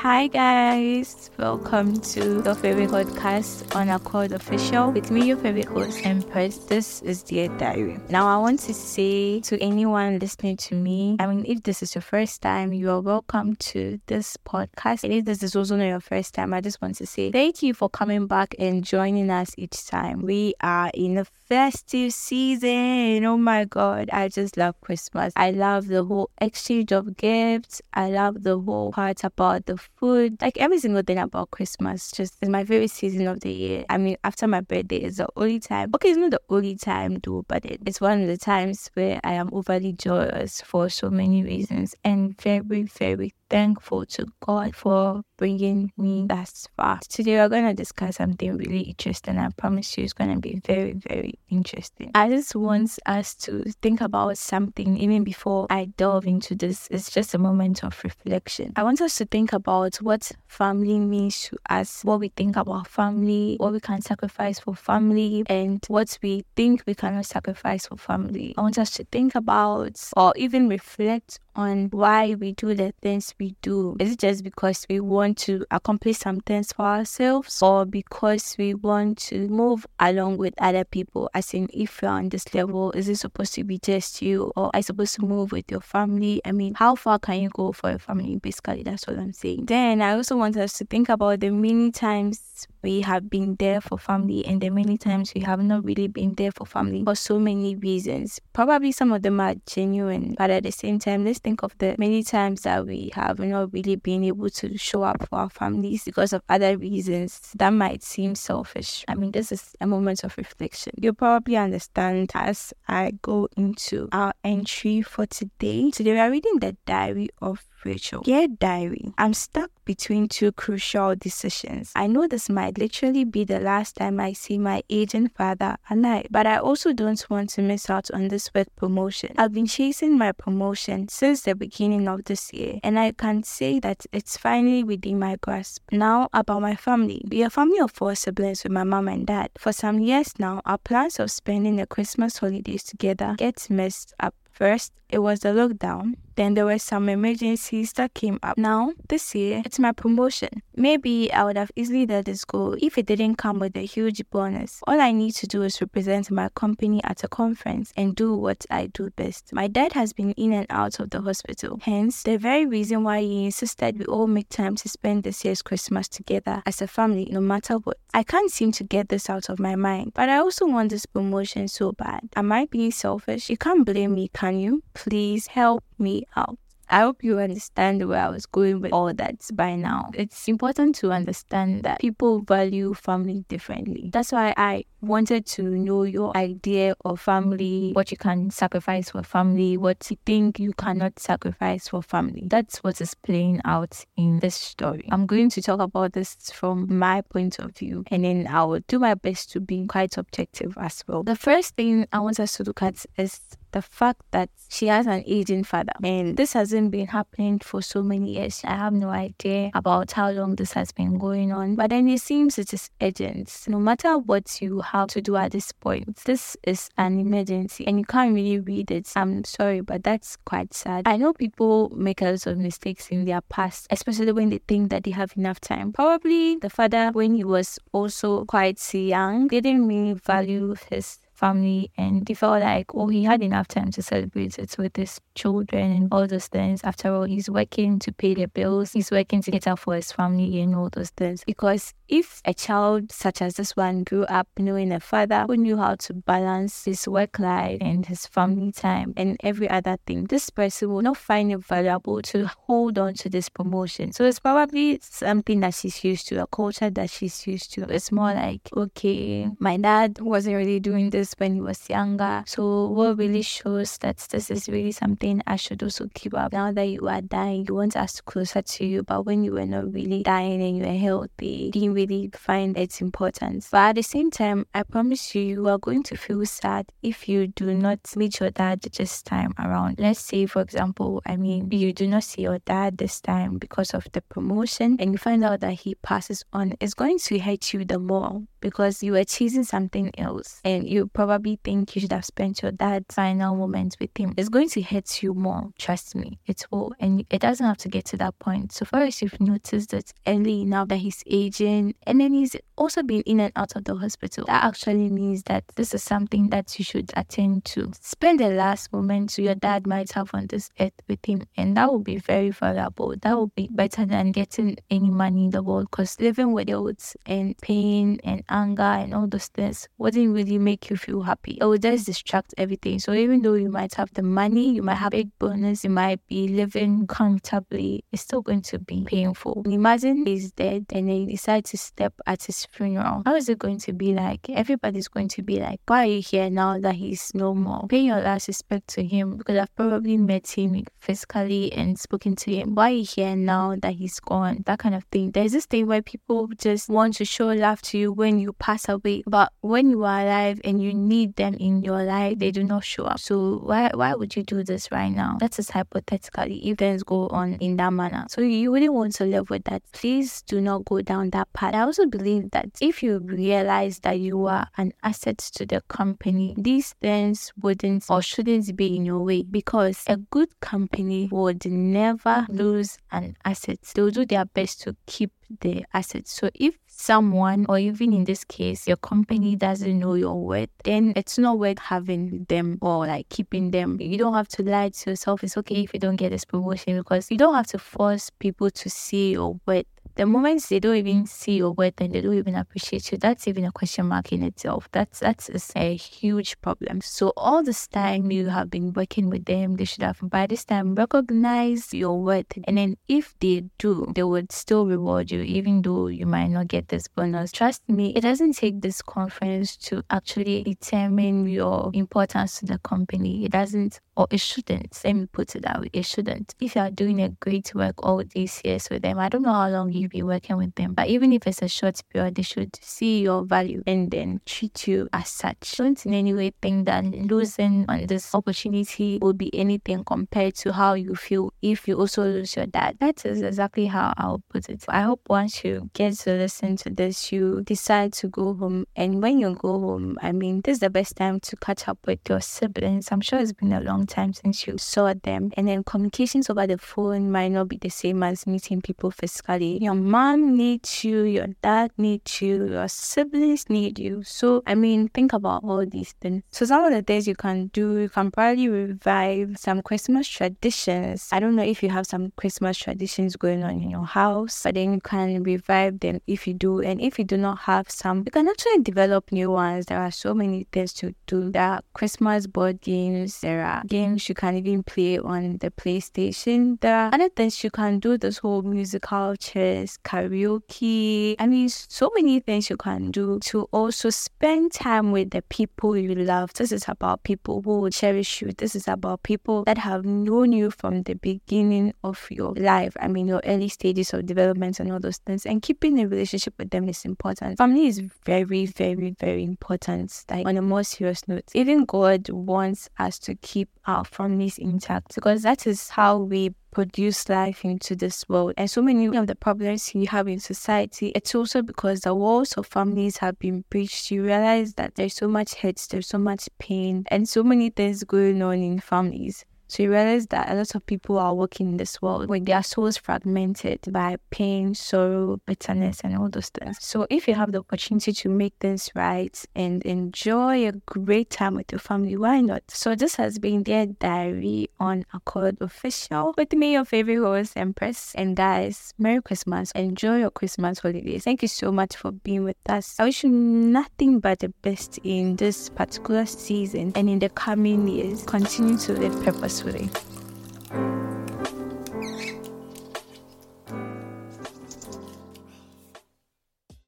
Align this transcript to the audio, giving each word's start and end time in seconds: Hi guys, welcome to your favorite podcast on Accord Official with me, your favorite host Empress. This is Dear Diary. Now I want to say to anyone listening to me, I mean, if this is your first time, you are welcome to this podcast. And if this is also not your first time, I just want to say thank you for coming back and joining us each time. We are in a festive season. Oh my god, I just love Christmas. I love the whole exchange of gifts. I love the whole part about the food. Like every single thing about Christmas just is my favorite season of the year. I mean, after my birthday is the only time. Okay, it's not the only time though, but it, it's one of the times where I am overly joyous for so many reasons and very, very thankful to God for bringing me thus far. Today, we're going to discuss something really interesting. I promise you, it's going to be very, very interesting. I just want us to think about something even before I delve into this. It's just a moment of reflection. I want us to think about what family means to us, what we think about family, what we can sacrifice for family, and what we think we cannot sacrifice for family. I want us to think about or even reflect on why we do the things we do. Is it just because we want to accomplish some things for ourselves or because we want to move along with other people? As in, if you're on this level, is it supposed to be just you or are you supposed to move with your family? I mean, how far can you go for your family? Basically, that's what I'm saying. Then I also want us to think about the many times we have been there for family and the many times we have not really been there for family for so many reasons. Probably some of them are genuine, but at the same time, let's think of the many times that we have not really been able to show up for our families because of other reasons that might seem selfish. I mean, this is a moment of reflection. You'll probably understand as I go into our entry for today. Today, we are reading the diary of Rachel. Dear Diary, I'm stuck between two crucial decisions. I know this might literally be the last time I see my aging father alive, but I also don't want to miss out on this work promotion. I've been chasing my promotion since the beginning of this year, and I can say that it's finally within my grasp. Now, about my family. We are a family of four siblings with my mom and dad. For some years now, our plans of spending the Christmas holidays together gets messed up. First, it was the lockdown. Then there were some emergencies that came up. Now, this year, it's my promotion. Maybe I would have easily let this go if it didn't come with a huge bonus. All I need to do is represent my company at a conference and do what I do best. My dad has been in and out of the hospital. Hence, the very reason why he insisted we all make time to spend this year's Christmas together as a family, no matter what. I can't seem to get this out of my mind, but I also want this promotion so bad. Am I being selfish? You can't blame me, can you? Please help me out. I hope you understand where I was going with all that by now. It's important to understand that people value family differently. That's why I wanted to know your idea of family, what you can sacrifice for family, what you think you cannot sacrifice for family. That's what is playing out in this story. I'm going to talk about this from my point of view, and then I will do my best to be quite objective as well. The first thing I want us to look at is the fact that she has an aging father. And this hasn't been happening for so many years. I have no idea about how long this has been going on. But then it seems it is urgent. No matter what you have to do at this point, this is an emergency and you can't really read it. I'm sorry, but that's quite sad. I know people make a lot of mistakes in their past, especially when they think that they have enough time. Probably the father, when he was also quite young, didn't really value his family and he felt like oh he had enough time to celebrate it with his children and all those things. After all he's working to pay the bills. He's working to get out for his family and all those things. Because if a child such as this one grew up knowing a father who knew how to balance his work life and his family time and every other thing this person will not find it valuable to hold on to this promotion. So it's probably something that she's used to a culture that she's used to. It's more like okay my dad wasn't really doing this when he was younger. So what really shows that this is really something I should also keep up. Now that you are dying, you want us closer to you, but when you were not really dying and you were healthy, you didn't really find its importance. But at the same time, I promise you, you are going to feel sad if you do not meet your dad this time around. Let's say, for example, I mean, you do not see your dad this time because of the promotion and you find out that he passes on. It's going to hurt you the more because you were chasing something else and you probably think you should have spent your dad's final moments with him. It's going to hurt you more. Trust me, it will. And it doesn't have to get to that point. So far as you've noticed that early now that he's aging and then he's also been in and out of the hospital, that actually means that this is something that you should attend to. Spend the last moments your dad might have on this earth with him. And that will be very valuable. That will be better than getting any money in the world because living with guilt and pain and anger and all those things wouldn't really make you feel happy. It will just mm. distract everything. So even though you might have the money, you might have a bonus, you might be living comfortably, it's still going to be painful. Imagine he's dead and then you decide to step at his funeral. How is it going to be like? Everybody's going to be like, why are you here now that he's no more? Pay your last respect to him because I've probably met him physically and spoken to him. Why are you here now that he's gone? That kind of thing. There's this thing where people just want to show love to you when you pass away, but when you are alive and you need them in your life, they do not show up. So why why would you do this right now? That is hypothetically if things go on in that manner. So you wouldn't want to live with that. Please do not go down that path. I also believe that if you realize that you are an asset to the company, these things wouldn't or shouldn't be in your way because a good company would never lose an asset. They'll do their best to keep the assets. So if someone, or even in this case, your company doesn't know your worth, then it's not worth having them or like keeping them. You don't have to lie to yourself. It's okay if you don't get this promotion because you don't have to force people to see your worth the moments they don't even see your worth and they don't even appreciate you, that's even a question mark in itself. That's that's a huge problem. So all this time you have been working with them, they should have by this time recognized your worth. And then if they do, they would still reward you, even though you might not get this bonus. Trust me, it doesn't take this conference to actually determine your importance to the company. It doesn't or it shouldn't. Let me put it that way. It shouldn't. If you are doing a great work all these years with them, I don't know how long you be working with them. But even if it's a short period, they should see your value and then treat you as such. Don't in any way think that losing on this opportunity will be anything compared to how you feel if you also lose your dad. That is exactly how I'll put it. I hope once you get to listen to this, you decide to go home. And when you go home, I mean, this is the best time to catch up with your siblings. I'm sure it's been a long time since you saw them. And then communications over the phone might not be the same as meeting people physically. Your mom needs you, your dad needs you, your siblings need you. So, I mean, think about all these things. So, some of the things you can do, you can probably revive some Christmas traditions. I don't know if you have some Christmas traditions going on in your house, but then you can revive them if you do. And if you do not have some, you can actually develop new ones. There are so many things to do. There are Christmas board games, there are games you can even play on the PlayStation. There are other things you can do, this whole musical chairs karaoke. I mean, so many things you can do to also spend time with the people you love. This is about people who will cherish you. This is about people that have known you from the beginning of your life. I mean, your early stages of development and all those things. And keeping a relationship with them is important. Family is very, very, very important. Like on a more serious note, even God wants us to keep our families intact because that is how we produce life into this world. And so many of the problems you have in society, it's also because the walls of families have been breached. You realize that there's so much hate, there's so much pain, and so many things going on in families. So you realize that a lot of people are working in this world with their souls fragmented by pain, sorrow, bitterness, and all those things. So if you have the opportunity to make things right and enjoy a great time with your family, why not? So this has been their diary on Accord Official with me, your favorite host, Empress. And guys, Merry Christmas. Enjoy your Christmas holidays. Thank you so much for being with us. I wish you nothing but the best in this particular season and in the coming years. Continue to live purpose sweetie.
Hi 0.00 0.28
guys, 0.28 1.30
welcome 1.36 2.00
to 2.00 2.42
your 2.42 2.54
favorite 2.54 2.88
podcast 2.88 3.76
on 3.76 3.90
Accord 3.90 4.32
Official 4.32 4.92
with 4.92 5.10
me, 5.10 5.26
your 5.26 5.36
favorite 5.36 5.66
host 5.66 6.00
Empress. 6.06 6.56
This 6.56 7.02
is 7.02 7.22
Dear 7.22 7.48
Diary. 7.58 7.98
Now 8.08 8.26
I 8.26 8.38
want 8.38 8.60
to 8.60 8.72
say 8.72 9.40
to 9.40 9.60
anyone 9.60 10.18
listening 10.18 10.56
to 10.56 10.74
me, 10.74 11.18
I 11.20 11.26
mean, 11.26 11.44
if 11.46 11.64
this 11.64 11.82
is 11.82 11.94
your 11.94 12.00
first 12.00 12.40
time, 12.40 12.72
you 12.72 12.88
are 12.88 13.02
welcome 13.02 13.56
to 13.56 14.00
this 14.06 14.38
podcast. 14.38 15.04
And 15.04 15.12
if 15.12 15.26
this 15.26 15.42
is 15.42 15.54
also 15.54 15.76
not 15.76 15.84
your 15.84 16.00
first 16.00 16.32
time, 16.32 16.54
I 16.54 16.62
just 16.62 16.80
want 16.80 16.94
to 16.94 17.04
say 17.04 17.30
thank 17.30 17.62
you 17.62 17.74
for 17.74 17.90
coming 17.90 18.26
back 18.26 18.54
and 18.58 18.82
joining 18.82 19.28
us 19.28 19.54
each 19.58 19.84
time. 19.84 20.22
We 20.22 20.54
are 20.62 20.90
in 20.94 21.18
a 21.18 21.26
festive 21.50 22.12
season. 22.12 23.24
Oh 23.24 23.36
my 23.36 23.64
god, 23.64 24.08
I 24.12 24.28
just 24.28 24.56
love 24.56 24.80
Christmas. 24.80 25.32
I 25.34 25.50
love 25.50 25.88
the 25.88 26.04
whole 26.04 26.30
exchange 26.40 26.92
of 26.92 27.16
gifts. 27.16 27.82
I 27.92 28.10
love 28.10 28.44
the 28.44 28.56
whole 28.60 28.92
part 28.92 29.24
about 29.24 29.66
the 29.66 29.76
food. 29.76 30.40
Like 30.40 30.58
every 30.58 30.78
single 30.78 31.02
thing 31.02 31.18
about 31.18 31.50
Christmas 31.50 32.12
just 32.12 32.36
is 32.40 32.48
my 32.48 32.64
favorite 32.64 32.92
season 32.92 33.26
of 33.26 33.40
the 33.40 33.50
year. 33.52 33.84
I 33.90 33.98
mean, 33.98 34.16
after 34.22 34.46
my 34.46 34.60
birthday 34.60 34.98
is 34.98 35.16
the 35.16 35.26
only 35.36 35.58
time. 35.58 35.90
Okay, 35.96 36.10
it's 36.10 36.18
not 36.18 36.30
the 36.30 36.40
only 36.50 36.76
time 36.76 37.18
though, 37.24 37.44
but 37.48 37.64
it, 37.64 37.80
it's 37.84 38.00
one 38.00 38.22
of 38.22 38.28
the 38.28 38.38
times 38.38 38.88
where 38.94 39.20
I 39.24 39.32
am 39.32 39.50
overly 39.52 39.92
joyous 39.92 40.60
for 40.62 40.88
so 40.88 41.10
many 41.10 41.42
reasons 41.42 41.96
and 42.04 42.40
very, 42.40 42.84
very 42.84 43.34
thankful 43.50 44.06
to 44.06 44.26
God 44.40 44.74
for 44.74 45.22
bringing 45.36 45.92
me 45.96 46.26
thus 46.28 46.68
far. 46.76 47.00
Today, 47.08 47.36
we're 47.36 47.48
going 47.48 47.66
to 47.66 47.74
discuss 47.74 48.16
something 48.16 48.56
really 48.56 48.82
interesting. 48.82 49.38
I 49.38 49.48
promise 49.50 49.98
you, 49.98 50.04
it's 50.04 50.12
going 50.12 50.32
to 50.34 50.40
be 50.40 50.60
very, 50.64 50.92
very 50.92 51.34
interesting. 51.48 52.12
I 52.14 52.28
just 52.28 52.54
want 52.54 52.98
us 53.06 53.34
to 53.36 53.64
think 53.82 54.00
about 54.00 54.38
something 54.38 54.96
even 54.96 55.24
before 55.24 55.66
I 55.70 55.86
delve 55.96 56.26
into 56.26 56.54
this. 56.54 56.88
It's 56.90 57.10
just 57.10 57.34
a 57.34 57.38
moment 57.38 57.82
of 57.82 57.98
reflection. 58.04 58.72
I 58.76 58.84
want 58.84 59.00
us 59.00 59.16
to 59.18 59.24
think 59.24 59.52
about 59.52 59.96
what 59.96 60.30
family 60.46 60.98
means 60.98 61.42
to 61.44 61.56
us, 61.68 62.04
what 62.04 62.20
we 62.20 62.28
think 62.28 62.56
about 62.56 62.86
family, 62.86 63.56
what 63.58 63.72
we 63.72 63.80
can 63.80 64.00
sacrifice 64.00 64.60
for 64.60 64.74
family, 64.74 65.42
and 65.46 65.84
what 65.88 66.18
we 66.22 66.44
think 66.54 66.84
we 66.86 66.94
cannot 66.94 67.26
sacrifice 67.26 67.86
for 67.86 67.96
family. 67.96 68.54
I 68.56 68.62
want 68.62 68.78
us 68.78 68.90
to 68.92 69.04
think 69.04 69.34
about 69.34 69.98
or 70.16 70.32
even 70.36 70.68
reflect 70.68 71.40
on 71.60 71.88
why 71.90 72.34
we 72.34 72.52
do 72.52 72.74
the 72.74 72.92
things 73.02 73.34
we 73.38 73.54
do. 73.60 73.96
Is 74.00 74.12
it 74.12 74.18
just 74.18 74.42
because 74.42 74.86
we 74.88 74.98
want 75.00 75.36
to 75.38 75.64
accomplish 75.70 76.18
some 76.18 76.40
things 76.40 76.72
for 76.72 76.86
ourselves 76.86 77.62
or 77.62 77.84
because 77.84 78.56
we 78.58 78.74
want 78.74 79.18
to 79.28 79.46
move 79.48 79.86
along 79.98 80.38
with 80.38 80.54
other 80.58 80.84
people? 80.84 81.30
As 81.34 81.52
in, 81.52 81.68
if 81.72 82.00
you're 82.00 82.10
on 82.10 82.30
this 82.30 82.54
level, 82.54 82.92
is 82.92 83.08
it 83.08 83.16
supposed 83.16 83.54
to 83.54 83.64
be 83.64 83.78
just 83.78 84.22
you 84.22 84.52
or 84.56 84.70
are 84.72 84.78
you 84.78 84.82
supposed 84.82 85.14
to 85.16 85.22
move 85.22 85.52
with 85.52 85.70
your 85.70 85.80
family? 85.80 86.40
I 86.44 86.52
mean, 86.52 86.74
how 86.74 86.94
far 86.94 87.18
can 87.18 87.40
you 87.40 87.50
go 87.50 87.72
for 87.72 87.90
your 87.90 87.98
family? 87.98 88.36
Basically, 88.36 88.82
that's 88.82 89.06
what 89.06 89.18
I'm 89.18 89.32
saying. 89.32 89.66
Then 89.66 90.00
I 90.00 90.14
also 90.14 90.36
want 90.36 90.56
us 90.56 90.72
to 90.78 90.84
think 90.84 91.08
about 91.08 91.40
the 91.40 91.50
many 91.50 91.90
times 91.90 92.66
we 92.82 93.02
have 93.02 93.28
been 93.28 93.56
there 93.56 93.80
for 93.80 93.98
family 93.98 94.44
and 94.46 94.60
the 94.60 94.70
many 94.70 94.96
times 94.96 95.32
we 95.34 95.40
have 95.42 95.60
not 95.60 95.84
really 95.84 96.08
been 96.08 96.34
there 96.34 96.52
for 96.52 96.64
family 96.66 97.04
for 97.04 97.14
so 97.14 97.38
many 97.38 97.76
reasons. 97.76 98.40
Probably 98.52 98.92
some 98.92 99.12
of 99.12 99.22
them 99.22 99.40
are 99.40 99.54
genuine, 99.66 100.34
but 100.38 100.50
at 100.50 100.62
the 100.62 100.70
same 100.70 100.98
time, 100.98 101.24
let's 101.24 101.38
think 101.38 101.49
of 101.62 101.76
the 101.78 101.94
many 101.98 102.22
times 102.22 102.62
that 102.62 102.86
we 102.86 103.10
have 103.14 103.38
not 103.38 103.72
really 103.72 103.96
been 103.96 104.24
able 104.24 104.50
to 104.50 104.76
show 104.76 105.02
up 105.02 105.28
for 105.28 105.38
our 105.40 105.50
families 105.50 106.04
because 106.04 106.32
of 106.32 106.42
other 106.48 106.76
reasons 106.76 107.52
that 107.56 107.70
might 107.70 108.02
seem 108.02 108.34
selfish. 108.34 109.04
I 109.08 109.14
mean, 109.14 109.32
this 109.32 109.52
is 109.52 109.74
a 109.80 109.86
moment 109.86 110.24
of 110.24 110.36
reflection. 110.36 110.92
You'll 110.96 111.14
probably 111.14 111.56
understand 111.56 112.30
as 112.34 112.72
I 112.88 113.12
go 113.22 113.48
into 113.56 114.08
our 114.12 114.34
entry 114.44 115.02
for 115.02 115.26
today. 115.26 115.90
Today, 115.90 116.12
we 116.12 116.18
are 116.18 116.30
reading 116.30 116.58
the 116.60 116.76
diary 116.86 117.28
of 117.40 117.69
Rachel. 117.84 118.22
Dear 118.22 118.48
Diary, 118.48 119.12
I'm 119.18 119.34
stuck 119.34 119.70
between 119.84 120.28
two 120.28 120.52
crucial 120.52 121.16
decisions. 121.16 121.92
I 121.96 122.06
know 122.06 122.26
this 122.26 122.48
might 122.48 122.78
literally 122.78 123.24
be 123.24 123.44
the 123.44 123.60
last 123.60 123.96
time 123.96 124.20
I 124.20 124.32
see 124.32 124.58
my 124.58 124.82
aging 124.88 125.28
father 125.30 125.76
alive, 125.90 126.26
but 126.30 126.46
I 126.46 126.58
also 126.58 126.92
don't 126.92 127.24
want 127.28 127.50
to 127.50 127.62
miss 127.62 127.90
out 127.90 128.10
on 128.12 128.28
this 128.28 128.50
work 128.54 128.68
promotion. 128.76 129.34
I've 129.38 129.52
been 129.52 129.66
chasing 129.66 130.16
my 130.16 130.32
promotion 130.32 131.08
since 131.08 131.42
the 131.42 131.54
beginning 131.54 132.08
of 132.08 132.24
this 132.24 132.52
year, 132.52 132.80
and 132.82 132.98
I 132.98 133.12
can 133.12 133.42
say 133.42 133.80
that 133.80 134.06
it's 134.12 134.36
finally 134.36 134.84
within 134.84 135.18
my 135.18 135.36
grasp. 135.40 135.82
Now, 135.90 136.28
about 136.32 136.62
my 136.62 136.76
family. 136.76 137.22
We 137.28 137.42
are 137.42 137.46
a 137.46 137.50
family 137.50 137.80
of 137.80 137.90
four 137.90 138.14
siblings 138.14 138.62
with 138.62 138.72
my 138.72 138.84
mom 138.84 139.08
and 139.08 139.26
dad. 139.26 139.50
For 139.58 139.72
some 139.72 139.98
years 139.98 140.38
now, 140.38 140.62
our 140.64 140.78
plans 140.78 141.18
of 141.18 141.30
spending 141.30 141.76
the 141.76 141.86
Christmas 141.86 142.38
holidays 142.38 142.82
together 142.82 143.34
gets 143.38 143.70
messed 143.70 144.14
up. 144.20 144.34
First, 144.52 144.92
it 145.08 145.20
was 145.20 145.40
the 145.40 145.48
lockdown. 145.50 146.14
Then 146.40 146.54
there 146.54 146.64
were 146.64 146.78
some 146.78 147.10
emergencies 147.10 147.92
that 147.92 148.14
came 148.14 148.38
up. 148.42 148.56
Now, 148.56 148.94
this 149.10 149.34
year, 149.34 149.60
it's 149.62 149.78
my 149.78 149.92
promotion. 149.92 150.62
Maybe 150.74 151.30
I 151.30 151.44
would 151.44 151.58
have 151.58 151.70
easily 151.76 152.06
let 152.06 152.24
this 152.24 152.46
go 152.46 152.74
if 152.80 152.96
it 152.96 153.04
didn't 153.04 153.34
come 153.34 153.58
with 153.58 153.76
a 153.76 153.84
huge 153.84 154.22
bonus. 154.30 154.80
All 154.86 154.98
I 154.98 155.12
need 155.12 155.32
to 155.32 155.46
do 155.46 155.62
is 155.64 155.82
represent 155.82 156.30
my 156.30 156.48
company 156.54 157.04
at 157.04 157.22
a 157.22 157.28
conference 157.28 157.92
and 157.94 158.16
do 158.16 158.32
what 158.32 158.64
I 158.70 158.86
do 158.86 159.10
best. 159.10 159.52
My 159.52 159.66
dad 159.66 159.92
has 159.92 160.14
been 160.14 160.32
in 160.32 160.54
and 160.54 160.66
out 160.70 160.98
of 160.98 161.10
the 161.10 161.20
hospital. 161.20 161.78
Hence, 161.82 162.22
the 162.22 162.38
very 162.38 162.64
reason 162.64 163.04
why 163.04 163.20
he 163.20 163.44
insisted 163.44 163.98
we 163.98 164.06
all 164.06 164.26
make 164.26 164.48
time 164.48 164.76
to 164.76 164.88
spend 164.88 165.24
this 165.24 165.44
year's 165.44 165.60
Christmas 165.60 166.08
together 166.08 166.62
as 166.64 166.80
a 166.80 166.86
family, 166.86 167.28
no 167.30 167.42
matter 167.42 167.74
what. 167.74 167.98
I 168.14 168.22
can't 168.22 168.50
seem 168.50 168.72
to 168.72 168.84
get 168.84 169.10
this 169.10 169.28
out 169.28 169.50
of 169.50 169.58
my 169.58 169.76
mind, 169.76 170.12
but 170.14 170.30
I 170.30 170.38
also 170.38 170.64
want 170.64 170.88
this 170.88 171.04
promotion 171.04 171.68
so 171.68 171.92
bad. 171.92 172.30
Am 172.34 172.50
I 172.50 172.64
being 172.64 172.92
selfish? 172.92 173.50
You 173.50 173.58
can't 173.58 173.84
blame 173.84 174.14
me, 174.14 174.30
can 174.32 174.58
you? 174.58 174.82
Please 174.94 175.48
help 175.48 175.84
me 176.00 176.24
out. 176.36 176.58
I 176.92 177.02
hope 177.02 177.22
you 177.22 177.38
understand 177.38 178.06
where 178.08 178.20
I 178.20 178.28
was 178.30 178.46
going 178.46 178.80
with 178.80 178.92
all 178.92 179.14
that 179.14 179.48
by 179.54 179.76
now. 179.76 180.10
It's 180.12 180.48
important 180.48 180.96
to 180.96 181.12
understand 181.12 181.84
that 181.84 182.00
people 182.00 182.40
value 182.40 182.94
family 182.94 183.44
differently. 183.48 184.10
That's 184.12 184.32
why 184.32 184.52
I 184.56 184.86
wanted 185.00 185.46
to 185.46 185.62
know 185.62 186.02
your 186.02 186.36
idea 186.36 186.96
of 187.04 187.20
family, 187.20 187.92
what 187.92 188.10
you 188.10 188.16
can 188.16 188.50
sacrifice 188.50 189.10
for 189.10 189.22
family, 189.22 189.76
what 189.76 190.04
you 190.10 190.16
think 190.26 190.58
you 190.58 190.72
cannot 190.72 191.20
sacrifice 191.20 191.86
for 191.86 192.02
family. 192.02 192.48
That's 192.48 192.78
what 192.78 193.00
is 193.00 193.14
playing 193.14 193.60
out 193.64 194.04
in 194.16 194.40
this 194.40 194.56
story. 194.56 195.08
I'm 195.12 195.26
going 195.26 195.50
to 195.50 195.62
talk 195.62 195.78
about 195.78 196.14
this 196.14 196.34
from 196.52 196.98
my 196.98 197.20
point 197.20 197.60
of 197.60 197.76
view, 197.76 198.02
and 198.10 198.24
then 198.24 198.48
I 198.48 198.64
will 198.64 198.80
do 198.88 198.98
my 198.98 199.14
best 199.14 199.52
to 199.52 199.60
be 199.60 199.86
quite 199.86 200.18
objective 200.18 200.76
as 200.76 201.04
well. 201.06 201.22
The 201.22 201.36
first 201.36 201.76
thing 201.76 202.08
I 202.12 202.18
want 202.18 202.40
us 202.40 202.56
to 202.56 202.64
look 202.64 202.82
at 202.82 203.06
is 203.16 203.40
the 203.72 203.82
fact 203.82 204.22
that 204.30 204.50
she 204.68 204.86
has 204.86 205.06
an 205.06 205.24
aging 205.26 205.64
father. 205.64 205.92
And 206.02 206.36
this 206.36 206.52
hasn't 206.52 206.90
been 206.90 207.06
happening 207.06 207.58
for 207.58 207.82
so 207.82 208.02
many 208.02 208.34
years. 208.34 208.62
I 208.64 208.76
have 208.76 208.92
no 208.92 209.08
idea 209.08 209.70
about 209.74 210.12
how 210.12 210.30
long 210.30 210.56
this 210.56 210.72
has 210.72 210.92
been 210.92 211.18
going 211.18 211.52
on. 211.52 211.74
But 211.76 211.90
then 211.90 212.08
it 212.08 212.20
seems 212.20 212.58
it 212.58 212.72
is 212.72 212.90
urgent. 213.00 213.64
No 213.68 213.78
matter 213.78 214.18
what 214.18 214.60
you 214.60 214.80
have 214.80 215.08
to 215.08 215.20
do 215.20 215.36
at 215.36 215.52
this 215.52 215.72
point, 215.72 216.16
this 216.24 216.56
is 216.62 216.88
an 216.98 217.18
emergency 217.18 217.86
and 217.86 217.98
you 217.98 218.04
can't 218.04 218.34
really 218.34 218.60
read 218.60 218.90
it. 218.90 219.10
I'm 219.16 219.44
sorry, 219.44 219.80
but 219.80 220.04
that's 220.04 220.36
quite 220.36 220.74
sad. 220.74 221.06
I 221.06 221.16
know 221.16 221.32
people 221.32 221.90
make 221.90 222.22
a 222.22 222.30
lot 222.30 222.46
of 222.46 222.58
mistakes 222.58 223.08
in 223.08 223.24
their 223.24 223.40
past, 223.40 223.86
especially 223.90 224.32
when 224.32 224.50
they 224.50 224.60
think 224.68 224.90
that 224.90 225.04
they 225.04 225.10
have 225.10 225.32
enough 225.36 225.60
time. 225.60 225.92
Probably 225.92 226.56
the 226.56 226.70
father, 226.70 227.10
when 227.12 227.34
he 227.34 227.44
was 227.44 227.78
also 227.92 228.44
quite 228.44 228.78
young, 228.94 229.48
didn't 229.48 229.86
really 229.86 230.14
value 230.14 230.74
his 230.90 231.18
family 231.40 231.90
and 231.96 232.28
he 232.28 232.34
felt 232.34 232.60
like 232.60 232.94
oh 232.94 233.08
he 233.08 233.24
had 233.24 233.42
enough 233.42 233.68
time 233.68 233.90
to 233.90 234.02
celebrate 234.02 234.58
it 234.58 234.76
with 234.78 234.96
his 234.96 235.20
children 235.34 235.90
and 235.92 236.08
all 236.12 236.26
those 236.26 236.48
things. 236.48 236.80
After 236.84 237.12
all 237.14 237.24
he's 237.24 237.48
working 237.48 237.98
to 238.00 238.12
pay 238.12 238.34
the 238.34 238.46
bills. 238.46 238.92
He's 238.92 239.10
working 239.10 239.42
to 239.42 239.50
get 239.50 239.66
out 239.66 239.78
for 239.78 239.94
his 239.94 240.12
family 240.12 240.60
and 240.60 240.74
all 240.74 240.90
those 240.90 241.10
things. 241.10 241.42
Because 241.46 241.94
if 242.08 242.42
a 242.44 242.52
child 242.52 243.12
such 243.12 243.40
as 243.40 243.54
this 243.54 243.76
one 243.76 244.04
grew 244.04 244.24
up 244.24 244.48
knowing 244.58 244.92
a 244.92 245.00
father 245.00 245.44
who 245.46 245.56
knew 245.56 245.76
how 245.76 245.94
to 245.94 246.12
balance 246.12 246.84
his 246.84 247.06
work 247.08 247.38
life 247.38 247.78
and 247.80 248.06
his 248.06 248.26
family 248.26 248.72
time 248.72 249.14
and 249.16 249.36
every 249.42 249.70
other 249.70 249.96
thing 250.06 250.24
this 250.24 250.50
person 250.50 250.90
will 250.90 251.02
not 251.02 251.16
find 251.16 251.52
it 251.52 251.64
valuable 251.64 252.20
to 252.20 252.46
hold 252.66 252.98
on 252.98 253.14
to 253.14 253.28
this 253.28 253.48
promotion. 253.48 254.12
So 254.12 254.24
it's 254.24 254.40
probably 254.40 254.98
something 255.02 255.60
that 255.60 255.74
she's 255.74 256.02
used 256.04 256.26
to 256.28 256.42
a 256.42 256.46
culture 256.46 256.90
that 256.90 257.10
she's 257.10 257.46
used 257.46 257.72
to. 257.74 257.84
It's 257.88 258.12
more 258.12 258.34
like 258.34 258.68
okay 258.76 259.48
my 259.58 259.76
dad 259.76 260.20
wasn't 260.20 260.56
really 260.56 260.80
doing 260.80 261.10
this 261.10 261.29
when 261.38 261.54
he 261.54 261.60
was 261.60 261.88
younger. 261.88 262.42
So 262.46 262.88
what 262.88 263.18
really 263.18 263.42
shows 263.42 263.98
that 263.98 264.18
this 264.30 264.50
is 264.50 264.68
really 264.68 264.92
something 264.92 265.42
I 265.46 265.56
should 265.56 265.82
also 265.82 266.08
keep 266.14 266.34
up. 266.34 266.52
Now 266.52 266.72
that 266.72 266.88
you 266.88 267.08
are 267.08 267.20
dying, 267.20 267.66
you 267.68 267.74
want 267.74 267.96
us 267.96 268.20
closer 268.20 268.62
to 268.62 268.84
you, 268.86 269.02
but 269.02 269.26
when 269.26 269.44
you 269.44 269.52
were 269.52 269.66
not 269.66 269.92
really 269.92 270.22
dying 270.22 270.62
and 270.62 270.76
you 270.76 270.84
were 270.84 270.98
healthy, 270.98 271.46
you 271.46 271.70
didn't 271.72 271.94
really 271.94 272.30
find 272.34 272.76
its 272.76 273.00
importance. 273.00 273.68
But 273.70 273.90
at 273.90 273.94
the 273.96 274.02
same 274.02 274.30
time, 274.30 274.66
I 274.74 274.82
promise 274.82 275.34
you, 275.34 275.42
you 275.42 275.68
are 275.68 275.78
going 275.78 276.02
to 276.04 276.16
feel 276.16 276.44
sad 276.46 276.86
if 277.02 277.28
you 277.28 277.46
do 277.46 277.74
not 277.74 277.98
meet 278.16 278.40
your 278.40 278.50
dad 278.50 278.82
this 278.82 279.22
time 279.22 279.54
around. 279.58 279.98
Let's 279.98 280.20
say, 280.20 280.46
for 280.46 280.62
example, 280.62 281.22
I 281.26 281.36
mean, 281.36 281.70
you 281.70 281.92
do 281.92 282.06
not 282.06 282.24
see 282.24 282.42
your 282.42 282.58
dad 282.60 282.98
this 282.98 283.20
time 283.20 283.58
because 283.58 283.94
of 283.94 284.06
the 284.12 284.20
promotion 284.22 284.96
and 285.00 285.12
you 285.12 285.18
find 285.18 285.44
out 285.44 285.60
that 285.60 285.74
he 285.74 285.94
passes 285.96 286.44
on. 286.52 286.74
It's 286.80 286.94
going 286.94 287.18
to 287.18 287.38
hurt 287.38 287.72
you 287.72 287.84
the 287.84 287.98
more 287.98 288.42
because 288.60 289.02
you 289.02 289.12
were 289.12 289.24
chasing 289.24 289.64
something 289.64 290.12
else 290.18 290.60
and 290.64 290.88
you 290.88 291.06
probably 291.26 291.58
think 291.62 291.94
you 291.94 292.00
should 292.00 292.12
have 292.12 292.24
spent 292.24 292.62
your 292.62 292.72
dad's 292.72 293.14
final 293.14 293.54
moments 293.54 293.94
with 294.00 294.16
him. 294.16 294.32
It's 294.38 294.48
going 294.48 294.70
to 294.70 294.80
hurt 294.80 295.22
you 295.22 295.34
more. 295.34 295.70
Trust 295.78 296.14
me, 296.14 296.38
it 296.46 296.64
will. 296.70 296.94
And 296.98 297.26
it 297.28 297.42
doesn't 297.42 297.66
have 297.66 297.76
to 297.78 297.88
get 297.88 298.06
to 298.06 298.16
that 298.16 298.38
point. 298.38 298.72
So 298.72 298.86
far 298.86 299.02
as 299.02 299.20
you've 299.20 299.38
noticed 299.38 299.90
that 299.90 300.12
early 300.26 300.64
now 300.64 300.86
that 300.86 300.96
he's 300.96 301.22
aging 301.26 301.94
and 302.06 302.20
then 302.22 302.32
he's 302.32 302.56
also 302.78 303.02
been 303.02 303.20
in 303.22 303.40
and 303.40 303.52
out 303.54 303.76
of 303.76 303.84
the 303.84 303.96
hospital, 303.96 304.44
that 304.46 304.64
actually 304.64 305.10
means 305.10 305.42
that 305.42 305.64
this 305.76 305.92
is 305.92 306.02
something 306.02 306.48
that 306.50 306.78
you 306.78 306.86
should 306.86 307.10
attend 307.14 307.66
to. 307.66 307.92
Spend 308.00 308.40
the 308.40 308.48
last 308.48 308.90
moments 308.90 309.38
your 309.38 309.54
dad 309.54 309.86
might 309.86 310.12
have 310.12 310.30
on 310.32 310.46
this 310.46 310.70
earth 310.80 310.94
with 311.06 311.18
him. 311.26 311.42
And 311.58 311.76
that 311.76 311.90
will 311.90 311.98
be 311.98 312.16
very 312.16 312.48
valuable. 312.48 313.14
That 313.20 313.36
will 313.36 313.48
be 313.48 313.68
better 313.70 314.06
than 314.06 314.32
getting 314.32 314.78
any 314.90 315.10
money 315.10 315.44
in 315.44 315.50
the 315.50 315.62
world 315.62 315.88
because 315.90 316.18
living 316.18 316.52
with 316.52 316.68
guilt 316.68 317.14
and 317.26 317.58
pain 317.58 318.18
and 318.24 318.42
anger 318.48 318.82
and 318.82 319.12
all 319.12 319.26
those 319.26 319.48
things 319.48 319.86
wouldn't 319.98 320.34
really 320.34 320.56
make 320.56 320.88
you 320.88 320.96
feel 320.96 321.09
happy. 321.18 321.58
It 321.60 321.64
will 321.64 321.78
just 321.78 322.04
mm. 322.04 322.06
distract 322.06 322.54
everything. 322.56 323.00
So 323.00 323.12
even 323.12 323.42
though 323.42 323.54
you 323.54 323.68
might 323.68 323.94
have 323.94 324.12
the 324.14 324.22
money, 324.22 324.70
you 324.74 324.82
might 324.82 324.94
have 324.94 325.14
a 325.14 325.24
bonus, 325.38 325.82
you 325.84 325.90
might 325.90 326.24
be 326.28 326.48
living 326.48 327.06
comfortably, 327.08 328.04
it's 328.12 328.22
still 328.22 328.42
going 328.42 328.62
to 328.62 328.78
be 328.78 329.04
painful. 329.04 329.62
Imagine 329.66 330.24
he's 330.24 330.52
dead 330.52 330.86
and 330.92 331.08
then 331.08 331.16
you 331.22 331.26
decide 331.26 331.64
to 331.66 331.76
step 331.76 332.14
at 332.26 332.44
his 332.44 332.64
funeral. 332.66 333.22
How 333.26 333.34
is 333.34 333.48
it 333.48 333.58
going 333.58 333.78
to 333.80 333.92
be 333.92 334.14
like? 334.14 334.48
Everybody's 334.48 335.08
going 335.08 335.28
to 335.28 335.42
be 335.42 335.58
like, 335.60 335.80
why 335.86 336.04
are 336.04 336.10
you 336.10 336.22
here 336.22 336.50
now 336.50 336.78
that 336.78 336.94
he's 336.94 337.32
no 337.34 337.54
more? 337.54 337.86
Pay 337.88 338.00
your 338.00 338.20
last 338.20 338.48
respect 338.48 338.88
to 338.88 339.04
him 339.04 339.36
because 339.36 339.58
I've 339.58 339.74
probably 339.74 340.16
met 340.16 340.46
him 340.48 340.84
physically 340.98 341.72
and 341.72 341.98
spoken 341.98 342.36
to 342.36 342.54
him. 342.54 342.74
Why 342.74 342.90
are 342.90 342.94
you 342.94 343.04
here 343.04 343.36
now 343.36 343.76
that 343.82 343.94
he's 343.94 344.20
gone? 344.20 344.62
That 344.66 344.78
kind 344.78 344.94
of 344.94 345.04
thing. 345.04 345.32
There's 345.32 345.52
this 345.52 345.66
thing 345.66 345.86
where 345.86 346.02
people 346.02 346.48
just 346.58 346.88
want 346.88 347.16
to 347.16 347.24
show 347.24 347.48
love 347.48 347.82
to 347.82 347.98
you 347.98 348.12
when 348.12 348.38
you 348.38 348.52
pass 348.54 348.88
away, 348.88 349.22
but 349.26 349.52
when 349.60 349.90
you 349.90 350.04
are 350.04 350.20
alive 350.20 350.60
and 350.64 350.82
you 350.82 350.92
need 351.08 351.36
them 351.36 351.54
in 351.54 351.82
your 351.82 352.02
life, 352.02 352.38
they 352.38 352.50
do 352.50 352.64
not 352.64 352.84
show 352.84 353.04
up. 353.04 353.18
So 353.18 353.60
why 353.64 353.90
why 353.94 354.14
would 354.14 354.36
you 354.36 354.42
do 354.42 354.62
this 354.62 354.90
right 354.90 355.10
now? 355.10 355.36
That 355.40 355.58
is 355.58 355.70
hypothetically 355.70 356.68
if 356.68 356.78
things 356.78 357.02
go 357.02 357.28
on 357.28 357.54
in 357.54 357.76
that 357.76 357.92
manner. 357.92 358.26
So 358.28 358.40
you 358.40 358.70
wouldn't 358.70 358.92
want 358.94 359.14
to 359.16 359.24
live 359.24 359.50
with 359.50 359.64
that. 359.64 359.82
Please 359.92 360.42
do 360.42 360.60
not 360.60 360.84
go 360.84 361.02
down 361.02 361.30
that 361.30 361.52
path. 361.52 361.74
I 361.74 361.80
also 361.80 362.06
believe 362.06 362.50
that 362.52 362.68
if 362.80 363.02
you 363.02 363.18
realize 363.18 364.00
that 364.00 364.20
you 364.20 364.46
are 364.46 364.68
an 364.76 364.92
asset 365.02 365.38
to 365.38 365.66
the 365.66 365.82
company, 365.88 366.54
these 366.56 366.94
things 367.00 367.52
wouldn't 367.60 368.04
or 368.08 368.22
shouldn't 368.22 368.76
be 368.76 368.96
in 368.96 369.04
your 369.04 369.20
way 369.20 369.42
because 369.42 370.04
a 370.06 370.16
good 370.16 370.48
company 370.60 371.28
would 371.32 371.64
never 371.66 372.46
lose 372.48 372.98
an 373.10 373.36
asset. 373.44 373.78
They'll 373.94 374.10
do 374.10 374.24
their 374.24 374.44
best 374.44 374.82
to 374.82 374.96
keep 375.06 375.32
the 375.60 375.84
assets. 375.92 376.32
So 376.32 376.50
if 376.54 376.74
someone, 377.00 377.66
or 377.68 377.78
even 377.78 378.12
in 378.12 378.24
this 378.24 378.44
case, 378.44 378.86
your 378.86 378.98
company 378.98 379.56
doesn't 379.56 379.98
know 379.98 380.14
your 380.14 380.34
worth, 380.34 380.68
then 380.84 381.12
it's 381.16 381.38
not 381.38 381.58
worth 381.58 381.78
having 381.78 382.44
them 382.48 382.78
or 382.82 383.06
like 383.06 383.28
keeping 383.30 383.70
them. 383.70 384.00
You 384.00 384.18
don't 384.18 384.34
have 384.34 384.48
to 384.48 384.62
lie 384.62 384.90
to 384.90 385.10
yourself. 385.10 385.42
It's 385.42 385.56
okay 385.56 385.82
if 385.82 385.94
you 385.94 386.00
don't 386.00 386.16
get 386.16 386.30
this 386.30 386.44
promotion 386.44 386.98
because 386.98 387.30
you 387.30 387.38
don't 387.38 387.54
have 387.54 387.66
to 387.68 387.78
force 387.78 388.30
people 388.38 388.70
to 388.70 388.90
see 388.90 389.32
your 389.32 389.58
worth 389.66 389.86
the 390.14 390.26
moments 390.26 390.68
they 390.68 390.80
don't 390.80 390.96
even 390.96 391.26
see 391.26 391.56
your 391.56 391.72
worth 391.72 392.00
and 392.00 392.14
they 392.14 392.20
don't 392.20 392.34
even 392.34 392.54
appreciate 392.54 393.10
you, 393.10 393.18
that's 393.18 393.46
even 393.48 393.64
a 393.64 393.72
question 393.72 394.06
mark 394.06 394.32
in 394.32 394.42
itself. 394.42 394.88
That's 394.92 395.20
that's 395.20 395.50
a 395.76 395.96
huge 395.96 396.60
problem. 396.60 397.00
So 397.00 397.32
all 397.36 397.62
this 397.62 397.86
time 397.86 398.30
you 398.30 398.48
have 398.48 398.70
been 398.70 398.92
working 398.92 399.30
with 399.30 399.44
them, 399.44 399.76
they 399.76 399.84
should 399.84 400.02
have 400.02 400.18
by 400.22 400.46
this 400.46 400.64
time 400.64 400.94
recognized 400.94 401.94
your 401.94 402.20
worth. 402.20 402.46
And 402.64 402.78
then 402.78 402.96
if 403.08 403.34
they 403.40 403.64
do, 403.78 404.10
they 404.14 404.22
would 404.22 404.52
still 404.52 404.86
reward 404.86 405.30
you, 405.30 405.40
even 405.42 405.82
though 405.82 406.08
you 406.08 406.26
might 406.26 406.48
not 406.48 406.68
get 406.68 406.88
this 406.88 407.08
bonus. 407.08 407.52
Trust 407.52 407.82
me, 407.88 408.14
it 408.14 408.22
doesn't 408.22 408.54
take 408.54 408.80
this 408.80 409.02
conference 409.02 409.76
to 409.88 410.02
actually 410.10 410.62
determine 410.64 411.46
your 411.48 411.90
importance 411.94 412.60
to 412.60 412.66
the 412.66 412.78
company. 412.78 413.44
It 413.44 413.52
doesn't 413.52 414.00
or 414.16 414.26
it 414.30 414.40
shouldn't. 414.40 415.00
Let 415.04 415.16
me 415.16 415.26
put 415.26 415.54
it 415.56 415.62
that 415.62 415.80
way. 415.80 415.90
It 415.92 416.04
shouldn't. 416.04 416.54
If 416.60 416.74
you 416.74 416.82
are 416.82 416.90
doing 416.90 417.20
a 417.22 417.30
great 417.30 417.74
work 417.74 417.94
all 418.04 418.22
these 418.22 418.60
years 418.64 418.88
with 418.90 419.02
them, 419.02 419.18
I 419.18 419.28
don't 419.28 419.42
know 419.42 419.52
how 419.52 419.68
long 419.68 419.92
you 419.92 419.99
be 420.08 420.22
working 420.22 420.56
with 420.56 420.74
them. 420.74 420.94
But 420.94 421.08
even 421.08 421.32
if 421.32 421.46
it's 421.46 421.62
a 421.62 421.68
short 421.68 422.00
period, 422.12 422.34
they 422.34 422.42
should 422.42 422.76
see 422.82 423.22
your 423.22 423.44
value 423.44 423.82
and 423.86 424.10
then 424.10 424.40
treat 424.46 424.86
you 424.86 425.08
as 425.12 425.28
such. 425.28 425.76
Don't 425.76 426.04
in 426.06 426.14
any 426.14 426.34
way 426.34 426.52
think 426.62 426.86
that 426.86 427.04
losing 427.04 427.84
on 427.88 428.06
this 428.06 428.34
opportunity 428.34 429.18
will 429.20 429.32
be 429.32 429.54
anything 429.54 430.04
compared 430.04 430.54
to 430.56 430.72
how 430.72 430.94
you 430.94 431.14
feel 431.14 431.52
if 431.62 431.86
you 431.88 431.98
also 431.98 432.24
lose 432.24 432.56
your 432.56 432.66
dad. 432.66 432.96
That 433.00 433.24
is 433.24 433.42
exactly 433.42 433.86
how 433.86 434.14
I'll 434.16 434.42
put 434.48 434.68
it. 434.68 434.84
I 434.88 435.02
hope 435.02 435.20
once 435.28 435.64
you 435.64 435.90
get 435.94 436.14
to 436.20 436.32
listen 436.34 436.76
to 436.76 436.90
this, 436.90 437.32
you 437.32 437.62
decide 437.62 438.12
to 438.14 438.28
go 438.28 438.54
home. 438.54 438.86
And 438.96 439.22
when 439.22 439.38
you 439.38 439.54
go 439.54 439.78
home, 439.78 440.18
I 440.22 440.32
mean, 440.32 440.60
this 440.62 440.74
is 440.74 440.80
the 440.80 440.90
best 440.90 441.16
time 441.16 441.40
to 441.40 441.56
catch 441.56 441.88
up 441.88 441.98
with 442.06 442.20
your 442.28 442.40
siblings. 442.40 443.08
I'm 443.10 443.20
sure 443.20 443.38
it's 443.38 443.52
been 443.52 443.72
a 443.72 443.80
long 443.80 444.06
time 444.06 444.32
since 444.32 444.66
you 444.66 444.78
saw 444.78 445.14
them. 445.22 445.50
And 445.56 445.68
then 445.68 445.84
communications 445.84 446.50
over 446.50 446.66
the 446.66 446.78
phone 446.78 447.30
might 447.30 447.48
not 447.48 447.68
be 447.68 447.76
the 447.76 447.88
same 447.88 448.22
as 448.22 448.46
meeting 448.46 448.80
people 448.80 449.10
physically. 449.10 449.78
Your 449.90 449.96
mom 449.96 450.56
needs 450.56 451.02
you, 451.02 451.22
your 451.22 451.48
dad 451.62 451.90
needs 451.98 452.40
you, 452.40 452.64
your 452.68 452.86
siblings 452.86 453.68
need 453.68 453.98
you. 453.98 454.22
So, 454.22 454.62
I 454.64 454.76
mean, 454.76 455.08
think 455.08 455.32
about 455.32 455.64
all 455.64 455.84
these 455.84 456.12
things. 456.20 456.44
So, 456.52 456.64
some 456.64 456.84
of 456.84 456.92
the 456.92 457.02
things 457.02 457.26
you 457.26 457.34
can 457.34 457.72
do, 457.72 457.98
you 457.98 458.08
can 458.08 458.30
probably 458.30 458.68
revive 458.68 459.56
some 459.58 459.82
Christmas 459.82 460.28
traditions. 460.28 461.28
I 461.32 461.40
don't 461.40 461.56
know 461.56 461.64
if 461.64 461.82
you 461.82 461.88
have 461.88 462.06
some 462.06 462.30
Christmas 462.36 462.78
traditions 462.78 463.34
going 463.34 463.64
on 463.64 463.82
in 463.82 463.90
your 463.90 464.04
house, 464.04 464.62
but 464.62 464.76
then 464.76 464.92
you 464.92 465.00
can 465.00 465.42
revive 465.42 465.98
them 465.98 466.20
if 466.28 466.46
you 466.46 466.54
do. 466.54 466.80
And 466.82 467.00
if 467.00 467.18
you 467.18 467.24
do 467.24 467.36
not 467.36 467.58
have 467.58 467.90
some, 467.90 468.18
you 468.18 468.30
can 468.30 468.46
actually 468.46 468.82
develop 468.82 469.32
new 469.32 469.50
ones. 469.50 469.86
There 469.86 469.98
are 469.98 470.12
so 470.12 470.34
many 470.34 470.68
things 470.70 470.92
to 471.02 471.16
do. 471.26 471.50
There 471.50 471.64
are 471.64 471.80
Christmas 471.94 472.46
board 472.46 472.80
games, 472.80 473.40
there 473.40 473.64
are 473.64 473.82
games 473.88 474.28
you 474.28 474.36
can 474.36 474.56
even 474.56 474.84
play 474.84 475.18
on 475.18 475.58
the 475.58 475.72
PlayStation. 475.72 476.80
There 476.80 476.94
are 476.94 477.12
other 477.12 477.28
things 477.28 477.64
you 477.64 477.72
can 477.72 477.98
do, 477.98 478.16
this 478.16 478.38
whole 478.38 478.62
musical 478.62 479.34
chairs 479.80 479.98
karaoke. 480.04 481.36
I 481.38 481.46
mean, 481.46 481.68
so 481.68 482.10
many 482.14 482.40
things 482.40 482.70
you 482.70 482.76
can 482.76 483.10
do 483.10 483.38
to 483.40 483.68
also 483.72 484.10
spend 484.10 484.72
time 484.72 485.12
with 485.12 485.30
the 485.30 485.42
people 485.42 485.96
you 485.96 486.14
love. 486.14 486.52
This 486.54 486.72
is 486.72 486.84
about 486.88 487.22
people 487.24 487.62
who 487.62 487.80
will 487.80 487.90
cherish 487.90 488.42
you. 488.42 488.52
This 488.56 488.74
is 488.74 488.88
about 488.88 489.22
people 489.22 489.64
that 489.64 489.78
have 489.78 490.04
known 490.04 490.52
you 490.52 490.70
from 490.70 491.02
the 491.02 491.14
beginning 491.14 491.94
of 492.04 492.26
your 492.30 492.52
life. 492.54 492.96
I 493.00 493.08
mean, 493.08 493.28
your 493.28 493.40
early 493.44 493.68
stages 493.68 494.12
of 494.12 494.26
development 494.26 494.80
and 494.80 494.92
all 494.92 495.00
those 495.00 495.18
things. 495.18 495.46
And 495.46 495.62
keeping 495.62 495.98
a 496.00 496.06
relationship 496.06 496.54
with 496.58 496.70
them 496.70 496.88
is 496.88 497.04
important. 497.04 497.58
Family 497.58 497.86
is 497.86 498.00
very, 498.24 498.66
very, 498.66 499.14
very 499.18 499.44
important. 499.44 500.24
Like 500.30 500.46
on 500.46 500.56
a 500.56 500.62
more 500.62 500.84
serious 500.84 501.26
note, 501.28 501.44
even 501.54 501.84
God 501.84 502.28
wants 502.30 502.88
us 502.98 503.18
to 503.20 503.34
keep 503.36 503.68
our 503.86 504.04
families 504.04 504.58
intact 504.58 505.14
because 505.14 505.42
that 505.42 505.66
is 505.66 505.90
how 505.90 506.18
we 506.18 506.54
produce 506.70 507.28
life 507.28 507.64
into 507.64 507.96
this 507.96 508.28
world. 508.28 508.54
And 508.56 508.70
so 508.70 508.82
many 508.82 509.06
of 509.06 509.26
the 509.26 509.34
problems 509.34 509.94
you 509.94 510.06
have 510.08 510.28
in 510.28 510.40
society, 510.40 511.08
it's 511.14 511.34
also 511.34 511.62
because 511.62 512.00
the 512.00 512.14
walls 512.14 512.52
of 512.54 512.66
families 512.66 513.18
have 513.18 513.38
been 513.38 513.64
breached. 513.70 514.10
You 514.10 514.24
realize 514.24 514.74
that 514.74 514.94
there's 514.94 515.14
so 515.14 515.28
much 515.28 515.54
hate, 515.56 515.86
there's 515.90 516.06
so 516.06 516.18
much 516.18 516.48
pain, 516.58 517.04
and 517.08 517.28
so 517.28 517.42
many 517.42 517.70
things 517.70 518.04
going 518.04 518.42
on 518.42 518.62
in 518.62 518.80
families. 518.80 519.44
So 519.70 519.84
you 519.84 519.92
realize 519.92 520.26
that 520.26 520.50
a 520.50 520.54
lot 520.54 520.74
of 520.74 520.84
people 520.84 521.16
are 521.16 521.32
working 521.32 521.68
in 521.70 521.76
this 521.76 522.02
world 522.02 522.28
with 522.28 522.44
their 522.44 522.60
souls 522.64 522.96
fragmented 522.96 523.78
by 523.92 524.16
pain, 524.30 524.74
sorrow, 524.74 525.40
bitterness, 525.46 526.00
and 526.02 526.16
all 526.16 526.28
those 526.28 526.48
things. 526.48 526.78
So 526.80 527.06
if 527.08 527.28
you 527.28 527.34
have 527.34 527.52
the 527.52 527.60
opportunity 527.60 528.12
to 528.12 528.28
make 528.28 528.54
things 528.58 528.90
right 528.96 529.40
and 529.54 529.80
enjoy 529.84 530.66
a 530.66 530.72
great 530.72 531.30
time 531.30 531.54
with 531.54 531.70
your 531.70 531.78
family, 531.78 532.16
why 532.16 532.40
not? 532.40 532.64
So 532.66 532.96
this 532.96 533.14
has 533.14 533.38
been 533.38 533.62
their 533.62 533.86
diary 533.86 534.70
on 534.80 535.04
Accord 535.14 535.58
Official 535.60 536.34
with 536.36 536.52
me, 536.52 536.72
your 536.72 536.84
favorite 536.84 537.20
host, 537.20 537.56
Empress. 537.56 538.12
And 538.16 538.34
guys, 538.34 538.92
Merry 538.98 539.22
Christmas. 539.22 539.70
Enjoy 539.76 540.18
your 540.18 540.32
Christmas 540.32 540.80
holidays. 540.80 541.22
Thank 541.22 541.42
you 541.42 541.48
so 541.48 541.70
much 541.70 541.94
for 541.94 542.10
being 542.10 542.42
with 542.42 542.56
us. 542.68 542.96
I 542.98 543.04
wish 543.04 543.22
you 543.22 543.30
nothing 543.30 544.18
but 544.18 544.40
the 544.40 544.48
best 544.62 544.98
in 545.04 545.36
this 545.36 545.68
particular 545.68 546.26
season 546.26 546.90
and 546.96 547.08
in 547.08 547.20
the 547.20 547.28
coming 547.28 547.86
years. 547.86 548.24
Continue 548.24 548.76
to 548.78 548.94
live 548.94 549.24
purpose 549.24 549.59
sweetie. 549.60 549.90